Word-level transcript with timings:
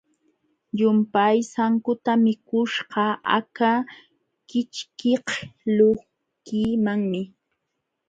Llumpay 0.77 1.37
sankuta 1.51 2.11
mikuśhqa 2.23 3.05
aka 3.37 3.71
kićhkiqlunkimanmi. 4.49 7.21